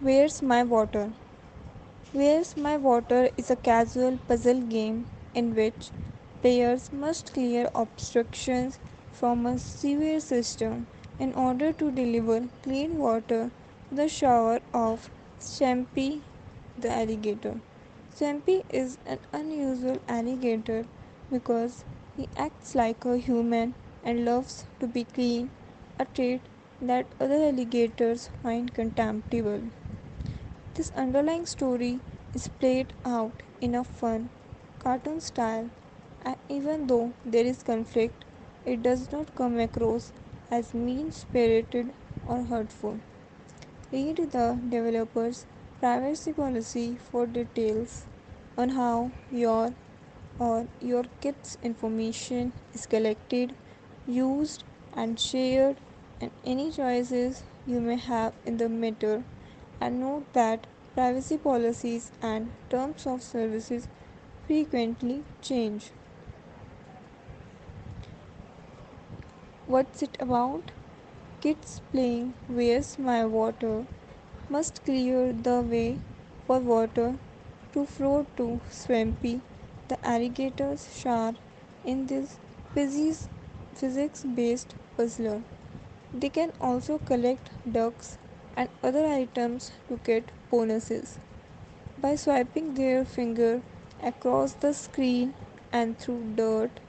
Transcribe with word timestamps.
Where's 0.00 0.42
My 0.42 0.62
Water? 0.62 1.10
Where's 2.12 2.56
My 2.56 2.76
Water 2.76 3.30
is 3.36 3.50
a 3.50 3.56
casual 3.56 4.18
puzzle 4.28 4.60
game 4.60 5.06
in 5.34 5.56
which 5.56 5.90
players 6.40 6.92
must 6.92 7.34
clear 7.34 7.68
obstructions 7.74 8.78
from 9.10 9.44
a 9.44 9.58
sewer 9.58 10.20
system 10.20 10.86
in 11.18 11.34
order 11.34 11.72
to 11.72 11.90
deliver 11.90 12.48
clean 12.62 12.96
water 12.98 13.50
to 13.88 13.94
the 13.96 14.08
shower 14.08 14.60
of 14.72 15.10
Swampy 15.40 16.22
the 16.78 16.92
alligator. 16.92 17.56
Swampy 18.14 18.62
is 18.70 18.98
an 19.04 19.18
unusual 19.32 19.98
alligator 20.06 20.84
because 21.28 21.84
he 22.16 22.28
acts 22.36 22.76
like 22.76 23.04
a 23.04 23.16
human 23.18 23.74
and 24.04 24.24
loves 24.24 24.64
to 24.78 24.86
be 24.86 25.02
clean, 25.02 25.50
a 25.98 26.04
trait 26.04 26.40
that 26.80 27.06
other 27.18 27.46
alligators 27.48 28.30
find 28.44 28.72
contemptible. 28.72 29.60
This 30.78 30.92
underlying 30.94 31.44
story 31.44 31.98
is 32.32 32.46
played 32.46 32.92
out 33.04 33.42
in 33.60 33.74
a 33.74 33.82
fun, 33.82 34.30
cartoon 34.78 35.20
style, 35.20 35.70
and 36.24 36.36
even 36.48 36.86
though 36.86 37.14
there 37.24 37.44
is 37.44 37.64
conflict, 37.64 38.24
it 38.64 38.80
does 38.84 39.10
not 39.10 39.34
come 39.34 39.58
across 39.58 40.12
as 40.52 40.74
mean 40.74 41.10
spirited 41.10 41.94
or 42.28 42.44
hurtful. 42.44 43.00
Read 43.90 44.18
the 44.30 44.56
developer's 44.68 45.46
privacy 45.80 46.32
policy 46.32 46.96
for 47.10 47.26
details 47.26 48.06
on 48.56 48.68
how 48.68 49.10
your 49.32 49.74
or 50.38 50.68
your 50.80 51.02
kid's 51.20 51.58
information 51.60 52.52
is 52.72 52.86
collected, 52.86 53.52
used, 54.06 54.62
and 54.92 55.18
shared, 55.18 55.80
and 56.20 56.30
any 56.44 56.70
choices 56.70 57.42
you 57.66 57.80
may 57.80 57.96
have 57.96 58.32
in 58.46 58.58
the 58.58 58.68
matter. 58.68 59.24
And 59.80 60.00
note 60.00 60.32
that 60.32 60.66
privacy 60.94 61.38
policies 61.38 62.10
and 62.20 62.50
terms 62.70 63.06
of 63.06 63.22
services 63.22 63.88
frequently 64.46 65.22
change. 65.40 65.90
What's 69.66 70.02
it 70.02 70.16
about? 70.20 70.72
Kids 71.40 71.80
playing 71.92 72.34
Where's 72.48 72.98
My 72.98 73.24
Water 73.24 73.84
must 74.50 74.84
clear 74.84 75.32
the 75.32 75.60
way 75.60 75.98
for 76.46 76.58
water 76.58 77.14
to 77.72 77.84
flow 77.86 78.26
to 78.36 78.60
Swampy, 78.70 79.40
the 79.88 79.98
alligator's 80.04 80.88
shower, 80.98 81.34
in 81.84 82.06
this 82.06 82.38
physics 82.74 84.24
based 84.34 84.74
puzzler. 84.96 85.42
They 86.12 86.30
can 86.30 86.52
also 86.60 86.98
collect 86.98 87.50
ducks 87.70 88.18
and 88.58 88.68
other 88.82 89.06
items 89.06 89.70
to 89.88 89.98
get 90.04 90.30
bonuses. 90.50 91.18
By 92.02 92.14
swiping 92.16 92.74
their 92.74 93.04
finger 93.04 93.62
across 94.02 94.54
the 94.54 94.74
screen 94.74 95.34
and 95.72 95.98
through 95.98 96.34
dirt, 96.36 96.80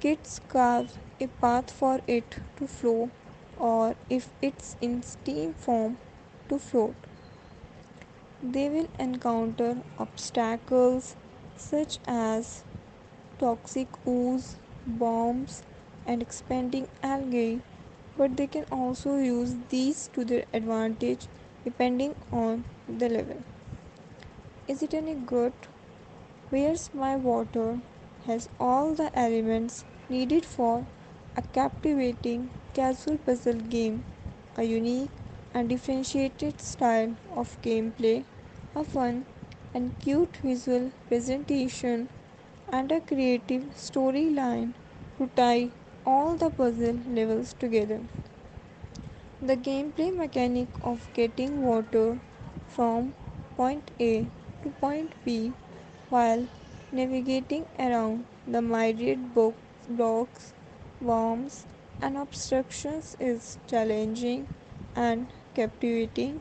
kids 0.00 0.40
carve 0.48 0.98
a 1.20 1.26
path 1.42 1.70
for 1.70 2.00
it 2.06 2.38
to 2.58 2.66
flow 2.66 3.10
or 3.56 3.94
if 4.10 4.30
it's 4.42 4.76
in 4.80 5.02
steam 5.02 5.54
form 5.54 5.98
to 6.48 6.58
float. 6.58 6.94
They 8.42 8.68
will 8.68 8.88
encounter 8.98 9.76
obstacles 9.98 11.14
such 11.56 11.98
as 12.06 12.64
toxic 13.38 13.88
ooze, 14.06 14.56
bombs, 14.86 15.62
and 16.06 16.20
expanding 16.20 16.88
algae, 17.02 17.60
but 18.16 18.36
they 18.36 18.46
can 18.46 18.64
also 18.70 19.16
use 19.18 19.54
these 19.70 20.08
to 20.14 20.24
their 20.24 20.44
advantage 20.52 21.26
depending 21.64 22.14
on 22.32 22.64
the 22.88 23.08
level. 23.08 23.42
Is 24.68 24.82
it 24.82 24.94
any 24.94 25.14
good? 25.14 25.52
Where's 26.50 26.90
My 26.94 27.16
Water 27.16 27.78
has 28.26 28.48
all 28.60 28.94
the 28.94 29.10
elements 29.18 29.84
needed 30.08 30.44
for 30.44 30.86
a 31.36 31.42
captivating 31.42 32.50
casual 32.74 33.18
puzzle 33.18 33.60
game, 33.74 34.04
a 34.56 34.62
unique 34.62 35.10
and 35.52 35.68
differentiated 35.68 36.60
style 36.60 37.16
of 37.36 37.60
gameplay, 37.62 38.24
a 38.74 38.84
fun 38.84 39.24
and 39.74 39.98
cute 40.00 40.36
visual 40.42 40.92
presentation, 41.08 42.08
and 42.72 42.92
a 42.92 43.00
creative 43.00 43.64
storyline 43.74 44.72
to 45.18 45.26
tie 45.36 45.70
all 46.06 46.36
the 46.36 46.50
puzzle 46.50 46.98
levels 47.18 47.54
together. 47.54 48.00
The 49.40 49.56
gameplay 49.56 50.16
mechanic 50.16 50.68
of 50.82 51.08
getting 51.12 51.62
water 51.62 52.18
from 52.66 53.12
point 53.56 53.90
A 54.00 54.26
to 54.62 54.70
point 54.80 55.14
B 55.24 55.52
while 56.08 56.46
navigating 56.92 57.66
around 57.78 58.24
the 58.46 58.62
myriad 58.62 59.34
blocks, 59.34 60.52
worms, 61.00 61.66
and 62.00 62.16
obstructions 62.16 63.16
is 63.20 63.58
challenging 63.66 64.46
and 64.96 65.26
captivating. 65.54 66.40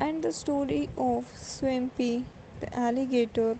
And 0.00 0.22
the 0.22 0.32
story 0.32 0.90
of 0.96 1.26
Swampy, 1.36 2.24
the 2.60 2.74
alligator 2.78 3.56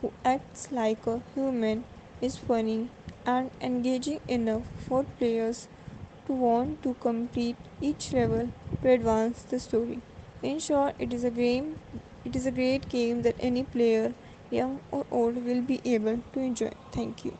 who 0.00 0.12
acts 0.24 0.72
like 0.72 1.06
a 1.06 1.22
human, 1.34 1.84
is 2.20 2.36
funny 2.38 2.88
and 3.26 3.50
engaging 3.60 4.20
enough 4.28 4.68
for 4.76 5.04
players 5.04 5.68
to 6.26 6.32
want 6.34 6.82
to 6.82 6.94
complete 6.94 7.68
each 7.80 8.12
level 8.12 8.50
to 8.82 8.90
advance 8.90 9.44
the 9.44 9.60
story. 9.60 10.02
In 10.42 10.58
short, 10.60 10.96
it 10.98 11.12
is 11.12 11.24
a 11.24 11.30
game 11.30 11.78
it 12.24 12.36
is 12.36 12.46
a 12.46 12.52
great 12.52 12.88
game 12.88 13.22
that 13.22 13.36
any 13.38 13.64
player, 13.64 14.14
young 14.50 14.80
or 14.90 15.06
old, 15.10 15.44
will 15.44 15.62
be 15.62 15.80
able 15.84 16.22
to 16.32 16.40
enjoy. 16.40 16.70
Thank 16.92 17.24
you. 17.24 17.38